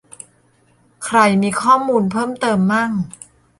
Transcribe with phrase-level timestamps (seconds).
[1.03, 2.91] ใครมีข้อมูลเพิ่มเติมมั่ง